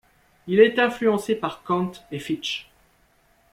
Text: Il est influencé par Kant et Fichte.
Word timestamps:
Il 0.47 0.59
est 0.59 0.79
influencé 0.79 1.35
par 1.35 1.61
Kant 1.61 1.91
et 2.11 2.17
Fichte. 2.17 2.65